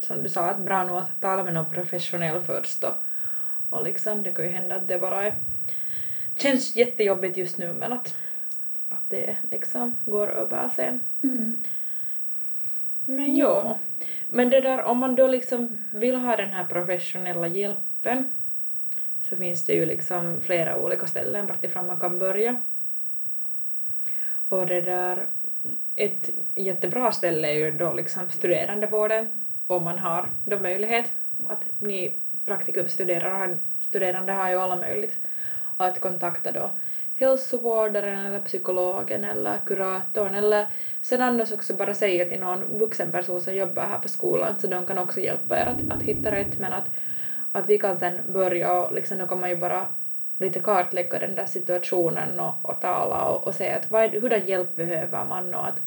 som 0.00 0.22
du 0.22 0.28
sa 0.28 0.50
att 0.50 0.58
bra 0.58 0.84
nog 0.84 0.96
att 0.96 1.20
tala 1.20 1.44
med 1.44 1.54
någon 1.54 1.70
professionell 1.70 2.40
först 2.40 2.84
och, 2.84 2.94
Och 3.70 3.84
liksom, 3.84 4.22
det 4.22 4.32
kan 4.32 4.44
ju 4.44 4.50
hända 4.50 4.74
att 4.74 4.88
det 4.88 4.98
bara 4.98 5.26
är, 5.26 5.34
känns 6.36 6.76
jättejobbigt 6.76 7.36
just 7.36 7.58
nu 7.58 7.72
men 7.72 7.92
att, 7.92 8.16
att 8.88 9.10
det 9.10 9.36
liksom 9.50 9.98
går 10.06 10.28
över 10.28 10.68
sen. 10.68 11.00
Mm. 11.22 11.62
Men 13.06 13.36
ja. 13.36 13.78
Men 14.30 14.50
det 14.50 14.60
där 14.60 14.82
om 14.82 14.98
man 14.98 15.14
då 15.14 15.26
liksom 15.26 15.78
vill 15.92 16.16
ha 16.16 16.36
den 16.36 16.50
här 16.50 16.64
professionella 16.64 17.46
hjälpen 17.46 18.24
så 19.20 19.36
finns 19.36 19.66
det 19.66 19.72
ju 19.72 19.86
liksom 19.86 20.40
flera 20.40 20.78
olika 20.78 21.06
ställen 21.06 21.46
vartifrån 21.46 21.86
man 21.86 22.00
kan 22.00 22.18
börja. 22.18 22.56
Och 24.48 24.66
det 24.66 24.80
där, 24.80 25.26
ett 25.96 26.30
jättebra 26.54 27.12
ställe 27.12 27.48
är 27.48 27.52
ju 27.52 27.70
då 27.70 27.92
liksom 27.92 28.30
studerandevården 28.30 29.28
om 29.66 29.82
man 29.82 29.98
har 29.98 30.28
då 30.44 30.58
möjlighet. 30.58 31.12
Att 31.48 31.64
ni 31.78 32.18
praktikumstuderande 32.46 33.58
studerande 33.80 34.32
har 34.32 34.50
ju 34.50 34.56
alla 34.56 34.76
möjligt 34.76 35.20
att 35.76 36.00
kontakta 36.00 36.52
då 36.52 36.70
hälsovårdaren 37.16 38.26
eller 38.26 38.40
psykologen 38.40 39.24
eller 39.24 39.58
kuratorn. 39.66 40.34
Eller 40.34 40.66
sen 41.00 41.22
annars 41.22 41.52
också 41.52 41.74
bara 41.74 41.94
säga 41.94 42.28
till 42.28 42.40
någon 42.40 42.78
vuxen 42.78 43.12
person 43.12 43.40
som 43.40 43.54
jobbar 43.54 43.82
här 43.82 43.98
på 43.98 44.08
skolan 44.08 44.54
så 44.58 44.66
de 44.66 44.86
kan 44.86 44.98
också 44.98 45.20
hjälpa 45.20 45.58
er 45.58 45.66
att, 45.66 45.96
att 45.96 46.02
hitta 46.02 46.32
rätt. 46.32 46.58
Men 46.58 46.72
att, 46.72 46.90
att 47.52 47.68
vi 47.68 47.78
kan 47.78 47.98
sen 47.98 48.18
börja 48.32 48.72
och 48.72 48.94
liksom 48.94 49.18
då 49.18 49.26
kan 49.26 49.40
man 49.40 49.50
ju 49.50 49.56
bara 49.56 49.86
lite 50.38 50.60
kartlägga 50.60 51.18
den 51.18 51.34
där 51.34 51.46
situationen 51.46 52.40
och, 52.40 52.54
och 52.62 52.80
tala 52.80 53.24
och, 53.24 53.46
och 53.46 53.54
säga 53.54 53.76
att 53.76 53.90
vad 53.90 54.10
hurdan 54.10 54.46
hjälp 54.46 54.76
behöver 54.76 55.24
man? 55.24 55.54
Och 55.54 55.66
att, 55.66 55.80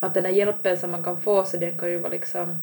att 0.00 0.14
den 0.14 0.22
där 0.22 0.30
hjälpen 0.30 0.78
som 0.78 0.90
man 0.90 1.04
kan 1.04 1.20
få 1.20 1.44
så 1.44 1.56
den 1.56 1.78
kan 1.78 1.90
ju 1.90 1.98
vara 1.98 2.12
liksom 2.12 2.58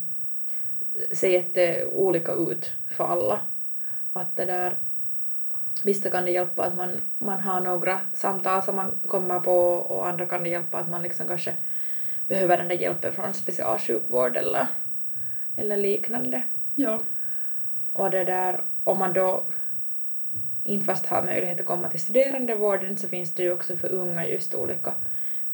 se 1.12 1.32
jätteolika 1.32 2.32
ut 2.32 2.74
för 2.89 3.04
alla. 3.04 3.39
Att 4.13 4.36
det 4.36 4.46
där 4.46 4.77
Vissa 5.84 6.10
kan 6.10 6.25
det 6.25 6.31
hjälpa 6.31 6.63
att 6.63 6.75
man, 6.75 7.01
man 7.19 7.39
har 7.39 7.60
några 7.60 8.00
samtal 8.13 8.63
som 8.63 8.75
man 8.75 9.00
kommer 9.07 9.39
på 9.39 9.74
och 9.74 10.07
andra 10.07 10.25
kan 10.25 10.43
det 10.43 10.50
hjälpa 10.50 10.77
att 10.77 10.89
man 10.89 11.03
liksom 11.03 11.27
kanske 11.27 11.53
behöver 12.27 12.57
den 12.57 12.67
där 12.67 12.75
hjälpen 12.75 13.13
från 13.13 13.34
specialsjukvård 13.34 14.38
eller, 14.38 14.67
eller 15.55 15.77
liknande. 15.77 16.43
Ja. 16.75 17.00
Och 17.93 18.12
det 18.12 18.24
där, 18.24 18.62
om 18.84 18.98
man 19.00 19.13
då 19.13 19.46
inte 20.63 20.86
fast 20.86 21.05
har 21.05 21.24
möjlighet 21.24 21.60
att 21.60 21.65
komma 21.65 21.89
till 21.89 22.00
studerandevården 22.00 22.98
så 22.98 23.07
finns 23.07 23.36
det 23.36 23.43
ju 23.43 23.51
också 23.51 23.77
för 23.77 23.91
unga 23.91 24.27
just 24.27 24.55
olika 24.55 24.93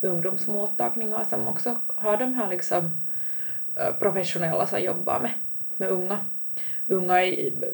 ungdomsmottagningar 0.01 1.23
som 1.23 1.47
också 1.47 1.79
har 1.87 2.17
de 2.17 2.33
här 2.33 2.49
liksom 2.49 2.97
eh, 3.75 3.93
professionella 3.99 4.67
som 4.67 4.81
jobbar 4.81 5.19
med, 5.19 5.31
med 5.77 5.89
unga 5.89 6.19
unga 6.87 7.23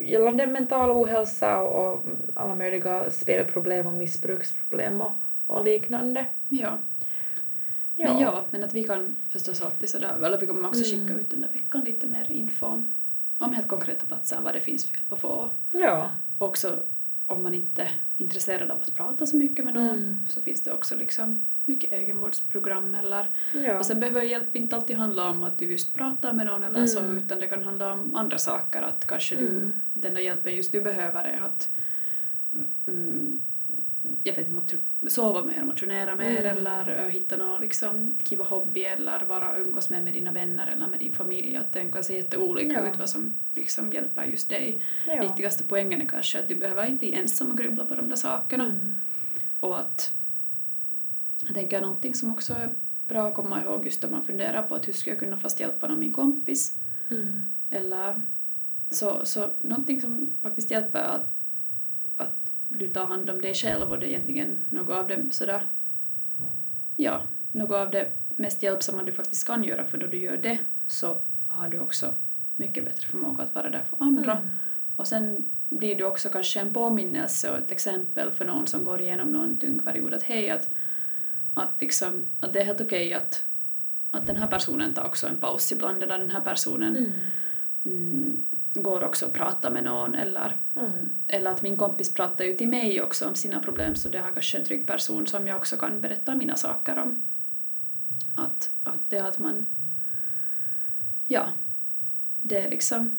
gällande 0.01 0.47
mental 0.47 0.91
ohälsa 0.91 1.61
och 1.61 2.05
alla 2.35 2.55
möjliga 2.55 3.11
spelproblem 3.11 3.87
och 3.87 3.93
missbruksproblem 3.93 5.01
och, 5.01 5.11
och 5.47 5.65
liknande. 5.65 6.25
Ja. 6.47 6.77
ja. 7.95 8.13
Men 8.13 8.21
ja, 8.21 8.45
men 8.51 8.63
att 8.63 8.73
vi 8.73 8.83
kan 8.83 9.15
förstås 9.29 9.61
alltid 9.61 9.89
sådär, 9.89 10.15
eller 10.23 10.37
vi 10.37 10.47
kommer 10.47 10.67
också 10.67 10.83
skicka 10.83 11.01
mm. 11.01 11.19
ut 11.19 11.29
den 11.29 11.41
där 11.41 11.49
veckan 11.53 11.83
lite 11.83 12.07
mer 12.07 12.31
info 12.31 12.65
om, 12.65 12.87
om 13.37 13.53
helt 13.53 13.67
konkreta 13.67 14.05
platser, 14.05 14.37
vad 14.43 14.53
det 14.53 14.59
finns 14.59 14.85
för 14.85 14.97
hjälp 14.97 15.13
att 15.13 15.19
få. 15.19 15.49
Ja. 15.71 16.09
Också 16.37 16.79
om 17.27 17.43
man 17.43 17.53
inte 17.53 17.81
är 17.81 17.91
intresserad 18.17 18.71
av 18.71 18.81
att 18.81 18.95
prata 18.95 19.25
så 19.25 19.37
mycket 19.37 19.65
med 19.65 19.73
någon 19.73 19.89
mm. 19.89 20.25
så 20.27 20.41
finns 20.41 20.61
det 20.61 20.71
också 20.71 20.95
liksom 20.95 21.43
mycket 21.69 21.93
egenvårdsprogram 21.93 22.95
eller 22.95 23.29
ja. 23.53 23.79
och 23.79 23.85
sen 23.85 23.99
behöver 23.99 24.21
hjälp 24.21 24.55
inte 24.55 24.75
alltid 24.75 24.97
handla 24.97 25.29
om 25.29 25.43
att 25.43 25.57
du 25.57 25.65
just 25.65 25.93
pratar 25.93 26.33
med 26.33 26.45
någon 26.45 26.63
eller 26.63 26.75
mm. 26.75 26.87
så 26.87 26.99
utan 26.99 27.39
det 27.39 27.47
kan 27.47 27.63
handla 27.63 27.93
om 27.93 28.15
andra 28.15 28.37
saker 28.37 28.81
att 28.81 29.07
kanske 29.07 29.35
du, 29.35 29.47
mm. 29.47 29.73
den 29.93 30.13
där 30.13 30.21
hjälpen 30.21 30.55
just 30.55 30.71
du 30.71 30.81
behöver 30.81 31.23
är 31.23 31.41
att 31.41 31.69
mm, 32.87 33.39
jag 34.23 34.33
vet 34.33 34.49
inte, 34.49 34.75
sova 35.07 35.43
mer, 35.43 35.63
motionera 35.63 36.15
mer 36.15 36.45
mm. 36.45 36.57
eller 36.57 37.05
uh, 37.05 37.09
hitta 37.09 37.37
någon 37.37 37.61
liksom, 37.61 38.15
kiva 38.23 38.43
hobby 38.43 38.83
eller 38.83 39.25
vara 39.25 39.57
umgås 39.57 39.89
med, 39.89 40.03
med 40.03 40.13
dina 40.13 40.31
vänner 40.31 40.67
eller 40.75 40.87
med 40.87 40.99
din 40.99 41.13
familj. 41.13 41.55
Att 41.55 41.73
den 41.73 41.91
kan 41.91 42.03
se 42.03 42.15
jätteolika 42.15 42.73
ja. 42.73 42.89
ut 42.89 42.97
vad 42.99 43.09
som 43.09 43.33
liksom 43.53 43.91
hjälper 43.91 44.23
just 44.23 44.49
dig. 44.49 44.79
Ja. 45.07 45.21
Viktigaste 45.21 45.63
poängen 45.63 46.01
är 46.01 46.05
kanske 46.05 46.39
att 46.39 46.47
du 46.47 46.55
behöver 46.55 46.85
inte 46.85 46.99
bli 46.99 47.13
ensam 47.13 47.51
och 47.51 47.57
grubbla 47.57 47.85
på 47.85 47.95
de 47.95 48.09
där 48.09 48.15
sakerna. 48.15 48.65
Mm. 48.65 48.95
Och 49.59 49.79
att 49.79 50.13
jag 51.49 51.55
tänker 51.55 51.81
någonting 51.81 52.15
som 52.15 52.31
också 52.31 52.53
är 52.53 52.75
bra 53.07 53.27
att 53.27 53.33
komma 53.33 53.63
ihåg 53.63 53.85
just 53.85 54.03
om 54.03 54.11
man 54.11 54.23
funderar 54.23 54.63
på 54.63 54.75
att 54.75 54.87
hur 54.87 54.93
ska 54.93 55.09
jag 55.09 55.19
kunna 55.19 55.37
fast 55.37 55.59
hjälpa 55.59 55.87
någon 55.87 55.99
min 55.99 56.13
kompis. 56.13 56.79
Mm. 57.09 57.41
Eller 57.69 58.21
så, 58.89 59.25
så 59.25 59.49
någonting 59.61 60.01
som 60.01 60.29
faktiskt 60.41 60.71
hjälper 60.71 61.03
att, 61.03 61.33
att 62.17 62.51
du 62.69 62.87
tar 62.87 63.05
hand 63.05 63.29
om 63.29 63.41
dig 63.41 63.53
själv 63.53 63.89
och 63.89 63.99
det 63.99 64.05
är 64.05 64.09
egentligen 64.09 64.65
något 64.69 64.95
av 64.95 65.07
det 65.07 65.25
sådär, 65.31 65.61
ja, 66.95 67.21
något 67.51 67.75
av 67.75 67.91
det 67.91 68.11
mest 68.35 68.63
hjälpsamma 68.63 69.03
du 69.03 69.11
faktiskt 69.11 69.47
kan 69.47 69.63
göra 69.63 69.85
för 69.85 69.97
då 69.97 70.07
du 70.07 70.17
gör 70.17 70.37
det 70.37 70.59
så 70.87 71.21
har 71.47 71.69
du 71.69 71.79
också 71.79 72.13
mycket 72.55 72.85
bättre 72.85 73.07
förmåga 73.07 73.43
att 73.43 73.55
vara 73.55 73.69
där 73.69 73.83
för 73.89 73.97
andra. 74.05 74.37
Mm. 74.37 74.47
Och 74.95 75.07
sen 75.07 75.45
blir 75.69 75.95
du 75.95 76.03
också 76.03 76.29
kanske 76.29 76.59
en 76.59 76.73
påminnelse 76.73 77.51
och 77.51 77.57
ett 77.57 77.71
exempel 77.71 78.31
för 78.31 78.45
någon 78.45 78.67
som 78.67 78.83
går 78.83 79.01
igenom 79.01 79.31
någon 79.31 79.57
tung 79.57 79.79
period 79.79 80.13
att 80.13 80.23
hej, 80.23 80.49
att 80.49 80.69
att, 81.59 81.81
liksom, 81.81 82.25
att 82.39 82.53
det 82.53 82.59
är 82.59 82.65
helt 82.65 82.81
okej 82.81 83.07
okay 83.07 83.13
att, 83.13 83.43
att 84.11 84.27
den 84.27 84.35
här 84.35 84.47
personen 84.47 84.93
tar 84.93 85.05
också 85.05 85.27
en 85.27 85.37
paus 85.37 85.71
ibland 85.71 86.03
eller 86.03 86.17
den 86.17 86.31
här 86.31 86.41
personen 86.41 86.97
mm. 86.97 87.11
Mm, 87.85 88.43
går 88.73 89.03
också 89.03 89.25
och 89.25 89.33
pratar 89.33 89.71
med 89.71 89.83
någon 89.83 90.15
eller, 90.15 90.55
mm. 90.75 91.09
eller 91.27 91.51
att 91.51 91.61
min 91.61 91.77
kompis 91.77 92.13
pratar 92.13 92.45
ju 92.45 92.53
till 92.53 92.67
mig 92.67 93.01
också 93.01 93.27
om 93.27 93.35
sina 93.35 93.59
problem 93.59 93.95
så 93.95 94.09
det 94.09 94.19
har 94.19 94.31
kanske 94.31 94.57
en 94.57 94.65
trygg 94.65 94.87
person 94.87 95.27
som 95.27 95.47
jag 95.47 95.57
också 95.57 95.77
kan 95.77 96.01
berätta 96.01 96.35
mina 96.35 96.55
saker 96.55 96.97
om. 96.97 97.21
Att, 98.35 98.71
att 98.83 99.09
det 99.09 99.19
att 99.19 99.39
man... 99.39 99.65
Ja, 101.25 101.49
det 102.41 102.57
är 102.57 102.69
liksom... 102.69 103.15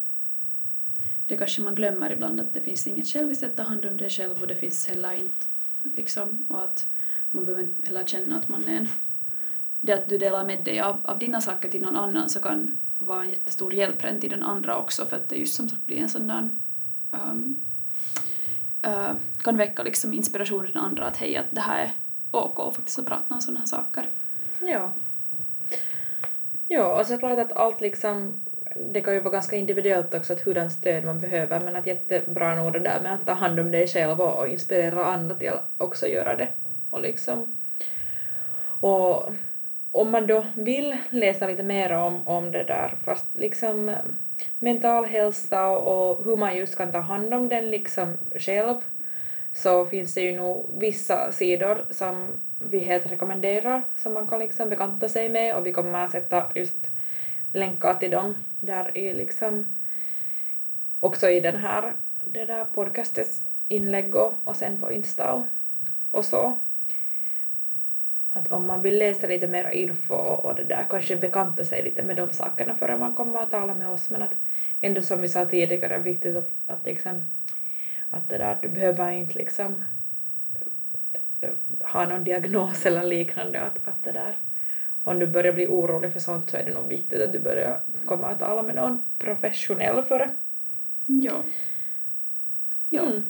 Det 1.26 1.36
kanske 1.36 1.62
man 1.62 1.74
glömmer 1.74 2.12
ibland 2.12 2.40
att 2.40 2.54
det 2.54 2.60
finns 2.60 2.86
inget 2.86 3.06
själviskt 3.06 3.42
att 3.42 3.56
ta 3.56 3.62
hand 3.62 3.84
om 3.84 3.96
dig 3.96 4.10
själv 4.10 4.42
och 4.42 4.46
det 4.46 4.54
finns 4.54 4.88
heller 4.88 5.12
inte 5.12 5.46
liksom 5.96 6.44
och 6.48 6.64
att 6.64 6.86
man 7.30 7.44
behöver 7.44 7.62
inte 7.62 7.86
heller 7.86 8.04
känna 8.04 8.36
att 8.36 8.48
man 8.48 8.64
är 8.64 8.76
en... 8.76 8.88
Det 9.80 9.92
att 9.92 10.08
du 10.08 10.18
delar 10.18 10.44
med 10.44 10.64
dig 10.64 10.80
av, 10.80 10.96
av 11.04 11.18
dina 11.18 11.40
saker 11.40 11.68
till 11.68 11.82
någon 11.82 11.96
annan 11.96 12.28
så 12.28 12.40
kan 12.40 12.78
vara 12.98 13.22
en 13.22 13.30
jättestor 13.30 13.74
hjälp 13.74 14.20
till 14.20 14.30
den 14.30 14.42
andra 14.42 14.76
också 14.76 15.04
för 15.04 15.16
att 15.16 15.28
det 15.28 15.36
just 15.36 15.54
som 15.54 15.68
sagt 15.68 15.86
blir 15.86 15.98
en 15.98 16.08
sån 16.08 16.26
där 16.26 16.48
um, 17.10 17.60
uh, 18.86 19.12
kan 19.42 19.56
väcka 19.56 19.82
liksom 19.82 20.14
inspiration 20.14 20.66
i 20.66 20.72
den 20.72 20.82
andra 20.82 21.04
att 21.04 21.16
hej, 21.16 21.36
att 21.36 21.46
det 21.50 21.60
här 21.60 21.82
är 21.82 21.92
OK 22.30 22.74
faktiskt 22.74 22.98
att 22.98 23.06
prata 23.06 23.34
om 23.34 23.40
sådana 23.40 23.58
här 23.60 23.66
saker. 23.66 24.06
Ja. 24.60 24.92
Ja, 26.68 27.00
och 27.00 27.06
så 27.06 27.12
är 27.12 27.16
det 27.16 27.20
klart 27.20 27.38
att 27.38 27.52
allt 27.52 27.80
liksom 27.80 28.42
det 28.92 29.00
kan 29.00 29.14
ju 29.14 29.20
vara 29.20 29.32
ganska 29.32 29.56
individuellt 29.56 30.14
också 30.14 30.32
att 30.32 30.40
hurdant 30.40 30.72
stöd 30.72 31.04
man 31.04 31.18
behöver 31.18 31.60
men 31.60 31.76
att 31.76 31.86
jättebra 31.86 32.54
nog 32.54 32.72
det 32.72 32.78
där 32.78 33.00
med 33.02 33.14
att 33.14 33.26
ta 33.26 33.32
hand 33.32 33.60
om 33.60 33.70
dig 33.70 33.88
själv 33.88 34.20
och 34.20 34.48
inspirera 34.48 35.04
andra 35.04 35.34
till 35.34 35.48
att 35.48 35.70
också 35.78 36.06
göra 36.06 36.36
det. 36.36 36.48
Och, 36.90 37.00
liksom, 37.00 37.58
och 38.80 39.32
om 39.92 40.10
man 40.10 40.26
då 40.26 40.46
vill 40.54 40.96
läsa 41.10 41.46
lite 41.46 41.62
mer 41.62 41.92
om, 41.92 42.28
om 42.28 42.52
det 42.52 42.64
där, 42.64 42.94
fast 43.04 43.26
liksom 43.34 43.96
mental 44.58 45.04
hälsa 45.04 45.68
och, 45.68 46.10
och 46.10 46.24
hur 46.24 46.36
man 46.36 46.56
just 46.56 46.76
kan 46.76 46.92
ta 46.92 46.98
hand 46.98 47.34
om 47.34 47.48
den 47.48 47.70
liksom 47.70 48.18
själv, 48.36 48.76
så 49.52 49.86
finns 49.86 50.14
det 50.14 50.20
ju 50.20 50.36
nog 50.36 50.70
vissa 50.78 51.32
sidor 51.32 51.84
som 51.90 52.28
vi 52.58 52.78
helt 52.78 53.12
rekommenderar 53.12 53.82
som 53.94 54.14
man 54.14 54.28
kan 54.28 54.38
liksom 54.38 54.68
bekanta 54.68 55.08
sig 55.08 55.28
med 55.28 55.54
och 55.54 55.66
vi 55.66 55.72
kommer 55.72 56.04
att 56.04 56.10
sätta 56.10 56.46
just 56.54 56.90
länkar 57.52 57.94
till 57.94 58.10
dem 58.10 58.34
där 58.60 58.98
i 58.98 59.14
liksom 59.14 59.66
också 61.00 61.30
i 61.30 61.40
den 61.40 61.56
här 61.56 61.92
det 62.24 62.44
där 62.44 62.64
podcastets 62.64 63.42
inlägg 63.68 64.14
och, 64.14 64.34
och 64.44 64.56
sen 64.56 64.80
på 64.80 64.92
Insta 64.92 65.32
och, 65.32 65.44
och 66.10 66.24
så 66.24 66.58
att 68.32 68.52
om 68.52 68.66
man 68.66 68.82
vill 68.82 68.98
läsa 68.98 69.26
lite 69.26 69.48
mer 69.48 69.70
info 69.70 70.14
och 70.14 70.54
det 70.54 70.64
där, 70.64 70.86
kanske 70.90 71.16
bekanta 71.16 71.64
sig 71.64 71.82
lite 71.82 72.02
med 72.02 72.16
de 72.16 72.32
sakerna 72.32 72.74
före 72.74 72.98
man 72.98 73.14
kommer 73.14 73.38
att 73.38 73.50
tala 73.50 73.74
med 73.74 73.88
oss, 73.88 74.10
men 74.10 74.22
att 74.22 74.34
ändå 74.80 75.02
som 75.02 75.20
vi 75.20 75.28
sa 75.28 75.46
tidigare, 75.46 75.98
viktigt 75.98 76.36
att, 76.36 76.50
att 76.66 76.86
liksom 76.86 77.22
att 78.10 78.28
det 78.28 78.38
där, 78.38 78.58
du 78.62 78.68
behöver 78.68 79.10
inte 79.10 79.38
liksom 79.38 79.84
eh, 81.40 81.50
ha 81.80 82.06
någon 82.06 82.24
diagnos 82.24 82.86
eller 82.86 83.02
liknande, 83.02 83.60
att, 83.60 83.88
att 83.88 84.04
det 84.04 84.12
där 84.12 84.36
om 85.04 85.18
du 85.18 85.26
börjar 85.26 85.52
bli 85.52 85.66
orolig 85.66 86.12
för 86.12 86.20
sånt 86.20 86.50
så 86.50 86.56
är 86.56 86.64
det 86.64 86.74
nog 86.74 86.88
viktigt 86.88 87.22
att 87.22 87.32
du 87.32 87.38
börjar 87.38 87.80
komma 88.04 88.26
att 88.26 88.38
tala 88.38 88.62
med 88.62 88.74
någon 88.74 89.02
professionell 89.18 90.02
före. 90.02 90.30
Ja. 91.06 91.42
Ja. 92.88 93.02
Mm. 93.02 93.22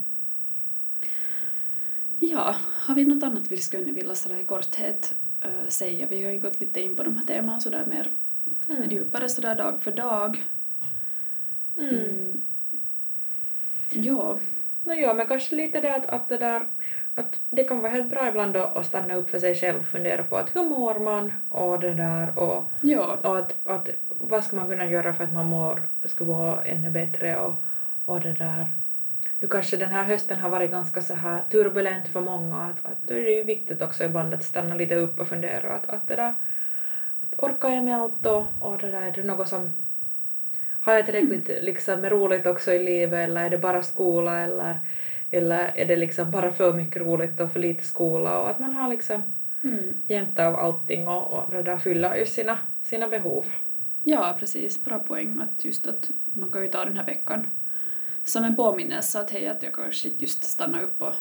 Ja, 2.22 2.56
har 2.86 2.94
vi 2.94 3.04
något 3.04 3.22
annat 3.22 3.50
vi 3.50 3.56
skulle 3.56 3.92
vilja 3.92 4.14
sådär 4.14 4.40
i 4.40 4.44
korthet 4.44 5.14
uh, 5.44 5.68
säga? 5.68 6.06
Vi 6.10 6.24
har 6.24 6.32
ju 6.32 6.38
gått 6.38 6.60
lite 6.60 6.80
in 6.80 6.96
på 6.96 7.02
de 7.02 7.16
här 7.16 7.24
teman 7.24 7.60
sådär 7.60 7.86
mer 7.86 8.10
mm. 8.68 8.90
djupare 8.90 9.28
sådär 9.28 9.54
dag 9.54 9.82
för 9.82 9.92
dag. 9.92 10.44
Mm. 11.78 11.94
Mm. 11.94 12.40
Ja. 13.90 14.38
no 14.84 14.92
ja, 14.92 15.14
men 15.14 15.26
kanske 15.26 15.56
lite 15.56 15.80
det 15.80 15.94
att, 15.94 16.06
att 16.06 16.28
det 16.28 16.36
där 16.36 16.66
att 17.14 17.40
det 17.50 17.64
kan 17.64 17.78
vara 17.78 17.92
helt 17.92 18.10
bra 18.10 18.28
ibland 18.28 18.56
att 18.56 18.86
stanna 18.86 19.14
upp 19.14 19.30
för 19.30 19.38
sig 19.38 19.54
själv 19.54 19.78
och 19.78 19.84
fundera 19.84 20.22
på 20.22 20.36
att 20.36 20.56
hur 20.56 20.62
mår 20.62 20.98
man 20.98 21.32
och 21.48 21.80
det 21.80 21.94
där 21.94 22.38
och, 22.38 22.70
Ja, 22.80 23.18
och 23.22 23.38
att, 23.38 23.66
att 23.66 23.88
vad 24.08 24.44
ska 24.44 24.56
man 24.56 24.68
kunna 24.68 24.86
göra 24.86 25.14
för 25.14 25.24
att 25.24 25.32
man 25.32 25.46
mår, 25.46 25.88
ska 26.04 26.24
vara 26.24 26.62
ännu 26.62 26.90
bättre 26.90 27.36
och, 27.36 27.54
och 28.04 28.20
det 28.20 28.32
där. 28.32 28.66
Nu 29.40 29.48
kanske 29.48 29.76
den 29.76 29.90
här 29.90 30.04
hösten 30.04 30.38
har 30.38 30.50
varit 30.50 30.70
ganska 30.70 31.02
så 31.02 31.14
här 31.14 31.42
turbulent 31.50 32.08
för 32.08 32.20
många 32.20 32.56
att, 32.56 32.86
att 32.86 33.08
det 33.08 33.14
är 33.14 33.36
ju 33.36 33.42
viktigt 33.42 33.82
också 33.82 34.04
ibland 34.04 34.34
att 34.34 34.42
stanna 34.42 34.74
lite 34.74 34.94
upp 34.94 35.20
och 35.20 35.28
fundera 35.28 35.72
att, 35.72 35.90
att 35.90 36.08
det 36.08 36.16
där 36.16 36.34
att 37.22 37.44
orkar 37.44 37.68
jag 37.68 37.84
med 37.84 37.96
allt 37.96 38.26
och, 38.26 38.46
och 38.60 38.78
det 38.78 38.90
där, 38.90 39.02
är 39.02 39.12
det 39.12 39.22
något 39.22 39.48
som 39.48 39.72
har 40.82 40.92
jag 40.92 41.06
tillräckligt 41.06 41.50
liksom 41.62 42.06
roligt 42.06 42.46
också 42.46 42.72
i 42.72 42.78
livet 42.78 43.28
eller 43.28 43.44
är 43.44 43.50
det 43.50 43.58
bara 43.58 43.82
skola 43.82 44.38
eller, 44.38 44.78
eller 45.30 45.70
är 45.74 45.84
det 45.84 45.96
liksom 45.96 46.30
bara 46.30 46.52
för 46.52 46.72
mycket 46.72 47.02
roligt 47.02 47.40
och 47.40 47.52
för 47.52 47.60
lite 47.60 47.84
skola 47.84 48.40
och 48.40 48.50
att 48.50 48.58
man 48.58 48.74
har 48.74 48.88
liksom 48.88 49.22
mm. 49.62 49.94
jämt 50.06 50.38
av 50.38 50.56
allting 50.56 51.08
och, 51.08 51.32
och 51.32 51.52
det 51.52 51.62
där 51.62 51.78
fyller 51.78 52.16
ju 52.16 52.26
sina, 52.26 52.58
sina 52.82 53.08
behov. 53.08 53.44
ja 54.04 54.36
precis. 54.38 54.84
Bra 54.84 54.98
poäng. 54.98 55.40
Att 55.40 55.64
just 55.64 55.86
att 55.86 56.10
man 56.32 56.50
kan 56.50 56.62
ju 56.62 56.68
ta 56.68 56.84
den 56.84 56.96
här 56.96 57.06
veckan 57.06 57.46
som 58.24 58.44
en 58.44 58.56
påminnelse 58.56 59.20
att 59.20 59.30
hej, 59.30 59.48
att 59.48 59.62
jag 59.62 59.72
kanske 59.72 60.08
inte 60.08 60.20
just 60.20 60.44
stannar 60.44 60.82
upp 60.82 61.02
och, 61.02 61.14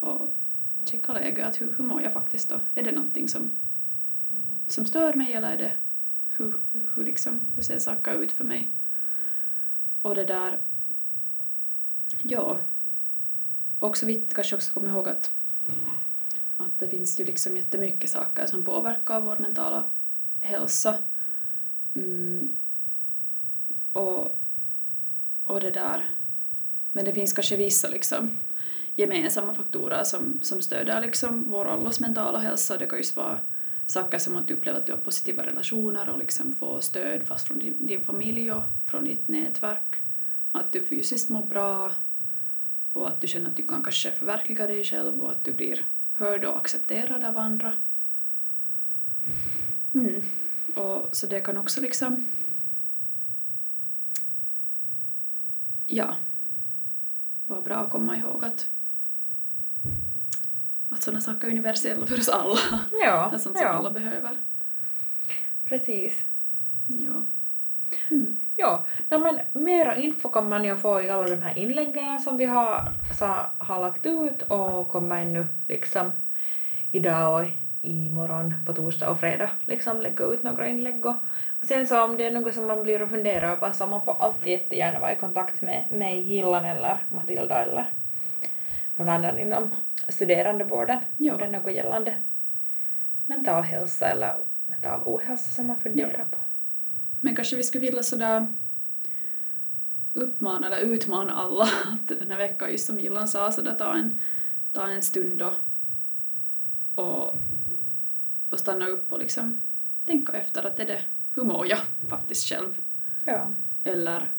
och 0.00 0.36
checkar 0.84 1.14
läget. 1.14 1.46
Att 1.46 1.60
hur, 1.60 1.74
hur 1.76 1.84
mår 1.84 2.02
jag 2.02 2.12
faktiskt 2.12 2.48
då? 2.48 2.60
Är 2.74 2.82
det 2.82 2.92
någonting 2.92 3.28
som, 3.28 3.50
som 4.66 4.86
stör 4.86 5.14
mig 5.14 5.32
eller 5.32 5.52
är 5.52 5.58
det 5.58 5.72
hur, 6.36 6.54
hur, 6.94 7.04
liksom, 7.04 7.40
hur 7.54 7.62
ser 7.62 7.78
saker 7.78 8.22
ut 8.22 8.32
för 8.32 8.44
mig? 8.44 8.70
Och 10.02 10.14
det 10.14 10.24
där... 10.24 10.60
Ja. 12.22 12.58
Också 13.78 14.06
viktigt 14.06 14.34
kanske 14.34 14.56
också 14.56 14.72
komma 14.72 14.88
ihåg 14.88 15.08
att, 15.08 15.34
att 16.56 16.78
det 16.78 16.88
finns 16.88 17.20
ju 17.20 17.24
liksom 17.24 17.56
jättemycket 17.56 18.10
saker 18.10 18.46
som 18.46 18.64
påverkar 18.64 19.20
vår 19.20 19.38
mentala 19.38 19.90
hälsa. 20.40 20.98
Mm. 21.94 22.48
Och, 23.92 24.39
och 25.50 25.60
det 25.60 25.70
där... 25.70 26.10
Men 26.92 27.04
det 27.04 27.12
finns 27.12 27.32
kanske 27.32 27.56
vissa 27.56 27.88
liksom 27.88 28.38
gemensamma 28.94 29.54
faktorer 29.54 30.04
som, 30.04 30.38
som 30.42 30.60
stöder 30.60 31.00
liksom 31.00 31.50
vår 31.50 31.66
allas 31.66 32.00
mentala 32.00 32.38
hälsa. 32.38 32.78
Det 32.78 32.86
kan 32.86 32.98
ju 32.98 33.04
vara 33.16 33.38
saker 33.86 34.18
som 34.18 34.36
att 34.36 34.48
du 34.48 34.54
upplever 34.54 34.78
att 34.78 34.86
du 34.86 34.92
har 34.92 34.98
positiva 34.98 35.46
relationer 35.46 36.08
och 36.08 36.18
liksom 36.18 36.52
får 36.52 36.80
stöd 36.80 37.22
fast 37.22 37.46
från 37.46 37.58
din, 37.58 37.86
din 37.86 38.00
familj 38.00 38.52
och 38.52 38.62
från 38.84 39.04
ditt 39.04 39.28
nätverk. 39.28 39.96
Att 40.52 40.72
du 40.72 40.84
fysiskt 40.84 41.30
mår 41.30 41.46
bra 41.46 41.92
och 42.92 43.08
att 43.08 43.20
du 43.20 43.26
känner 43.26 43.50
att 43.50 43.56
du 43.56 43.66
kan 43.66 43.82
kanske 43.82 44.10
förverkliga 44.10 44.66
dig 44.66 44.84
själv 44.84 45.20
och 45.20 45.30
att 45.30 45.44
du 45.44 45.52
blir 45.52 45.84
hörd 46.14 46.44
och 46.44 46.56
accepterad 46.56 47.24
av 47.24 47.38
andra. 47.38 47.72
Mm. 49.94 50.22
Och, 50.74 51.16
så 51.16 51.26
det 51.26 51.40
kan 51.40 51.56
också 51.56 51.80
liksom... 51.80 52.26
Ja. 55.92 56.14
Vara 57.46 57.62
bra 57.62 57.76
att 57.76 57.90
komma 57.90 58.16
ihåg 58.16 58.44
att 58.44 58.70
att 60.88 61.02
sådana 61.02 61.20
saker 61.20 61.46
är 61.46 61.50
universella 61.50 62.06
för 62.06 62.18
oss 62.18 62.28
alla. 62.28 62.80
Ja, 63.04 63.30
sånt 63.38 63.58
som 63.58 63.66
alla 63.66 63.88
ja 63.88 63.90
behöver. 63.90 64.30
precis. 65.64 66.24
Ja. 66.86 67.22
Mm. 68.10 68.36
Ja, 68.56 68.86
no, 69.10 69.18
men 69.18 69.40
mera 69.64 69.96
info 69.96 70.28
kan 70.28 70.48
man 70.48 70.64
ju 70.64 70.76
få 70.76 71.02
i 71.02 71.10
alla 71.10 71.28
de 71.28 71.42
här 71.42 71.58
inläggen 71.58 72.20
som 72.20 72.36
vi 72.36 72.44
har, 72.44 72.92
så, 73.14 73.36
har 73.58 73.80
lagt 73.80 74.06
ut 74.06 74.42
och 74.42 74.88
kommer 74.88 75.22
ännu 75.22 75.46
liksom 75.68 76.12
idag 76.90 77.40
och 77.40 77.48
imorgon 77.82 78.54
på 78.66 78.72
torsdag 78.72 79.10
och 79.10 79.20
fredag 79.20 79.50
liksom 79.64 80.00
lägga 80.00 80.24
ut 80.24 80.42
några 80.42 80.68
inlägg 80.68 81.06
och, 81.06 81.14
och 81.60 81.64
sen 81.64 81.86
så 81.86 82.04
om 82.04 82.16
det 82.16 82.24
är 82.24 82.30
något 82.30 82.54
som 82.54 82.66
man 82.66 82.82
blir 82.82 83.02
och 83.02 83.10
funderar 83.10 83.56
på 83.56 83.72
så 83.72 83.86
man 83.86 84.04
får 84.04 84.16
alltid 84.20 84.52
jättegärna 84.52 85.00
vara 85.00 85.12
i 85.12 85.16
kontakt 85.16 85.62
med 85.62 85.84
mig, 85.90 86.20
Gillan 86.20 86.64
eller 86.64 86.98
Matilda 87.08 87.62
eller 87.64 87.90
någon 88.96 89.08
annan 89.08 89.38
inom 89.38 89.70
studerandevården 90.08 90.98
Ja. 91.16 91.32
om 91.32 91.38
det 91.38 91.44
är 91.44 91.50
något 91.50 91.72
gällande 91.74 92.14
mental 93.26 93.62
hälsa 93.62 94.06
eller 94.06 94.36
mental 94.66 95.00
ohälsa 95.04 95.50
som 95.50 95.66
man 95.66 95.80
funderar 95.80 96.24
på. 96.30 96.38
Men 97.20 97.36
kanske 97.36 97.56
vi 97.56 97.62
skulle 97.62 97.86
vilja 97.86 98.02
sådär 98.02 98.46
uppmana 100.12 100.66
eller 100.66 100.94
utmana 100.94 101.32
alla 101.32 101.64
att 101.92 102.18
den 102.18 102.30
här 102.30 102.38
veckan, 102.38 102.70
just 102.70 102.86
som 102.86 103.00
Gillan 103.00 103.28
sa, 103.28 103.52
sådär 103.52 103.74
ta 103.74 103.94
en, 103.94 104.18
ta 104.72 104.88
en 104.88 105.02
stund 105.02 105.38
då 105.38 105.52
och, 107.02 107.34
och 108.50 108.58
stanna 108.58 108.86
upp 108.86 109.12
och 109.12 109.18
liksom 109.18 109.60
tänka 110.06 110.32
efter 110.32 110.66
att 110.66 110.80
är 110.80 110.86
det, 110.86 111.00
hur 111.34 111.42
mår 111.42 111.66
jag 111.66 111.78
faktiskt 112.06 112.48
själv? 112.48 112.80
Ja. 113.24 113.52
Eller, 113.84 114.32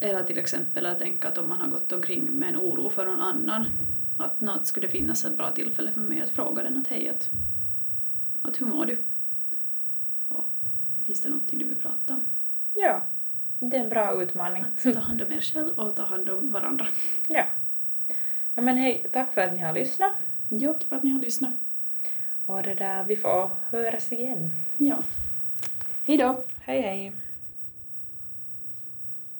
eller 0.00 0.24
till 0.24 0.38
exempel 0.38 0.86
att 0.86 0.98
tänka 0.98 1.28
att 1.28 1.38
om 1.38 1.48
man 1.48 1.60
har 1.60 1.68
gått 1.68 1.92
omkring 1.92 2.24
med 2.24 2.48
en 2.48 2.56
oro 2.56 2.88
för 2.88 3.06
någon 3.06 3.20
annan, 3.20 3.66
att 4.18 4.40
något 4.40 4.66
skulle 4.66 4.86
det 4.86 4.92
finnas 4.92 5.24
ett 5.24 5.36
bra 5.36 5.50
tillfälle 5.50 5.90
för 5.90 6.00
mig 6.00 6.22
att 6.22 6.30
fråga 6.30 6.62
den 6.62 6.76
att 6.76 6.88
hej, 6.88 7.08
att, 7.08 7.30
att 8.42 8.60
hur 8.60 8.66
mår 8.66 8.86
du? 8.86 9.04
Och 10.28 10.44
finns 11.06 11.20
det 11.20 11.28
någonting 11.28 11.58
du 11.58 11.64
vill 11.64 11.76
prata 11.76 12.14
om? 12.14 12.22
Ja, 12.74 13.02
det 13.58 13.76
är 13.76 13.80
en 13.80 13.88
bra 13.88 14.22
utmaning. 14.22 14.64
Att 14.76 14.94
ta 14.94 15.00
hand 15.00 15.22
om 15.22 15.32
er 15.32 15.40
själv 15.40 15.68
och 15.68 15.96
ta 15.96 16.02
hand 16.02 16.28
om 16.28 16.50
varandra. 16.50 16.86
Ja. 17.28 17.44
ja 18.54 18.62
men 18.62 18.76
hej, 18.76 19.06
tack 19.12 19.32
för 19.34 19.40
att 19.40 19.52
ni 19.52 19.58
har 19.58 19.72
lyssnat. 19.72 20.12
Ja, 20.48 20.74
för 20.88 20.96
att 20.96 21.02
ni 21.02 21.10
har 21.10 21.20
lyssnat. 21.20 21.50
Och 22.48 22.62
det 22.62 22.74
där, 22.74 23.04
vi 23.04 23.16
får 23.16 23.50
höras 23.70 24.12
igen. 24.12 24.54
Ja. 24.76 24.98
Hej 26.06 26.16
då! 26.16 26.44
Hej 26.60 26.80
hej. 26.80 27.12